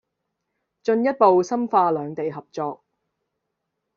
[0.83, 2.83] 進一步深化兩地合作